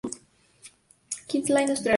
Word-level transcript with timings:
Queensland, 1.27 1.69
Australia. 1.69 1.89